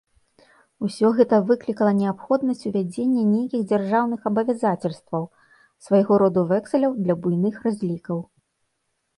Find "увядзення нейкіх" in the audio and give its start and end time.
2.69-3.61